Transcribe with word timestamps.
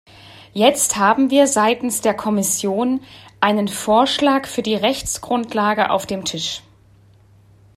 Jetzt 0.53 0.95
haben 0.95 1.29
wir 1.29 1.45
seitens 1.45 2.01
der 2.01 2.15
Kommission 2.15 3.01
einen 3.39 3.67
Vorschlag 3.67 4.47
für 4.47 4.63
die 4.63 4.73
Rechtsgrundlage 4.73 5.91
auf 5.91 6.07
dem 6.07 6.25
Tisch. 6.25 6.63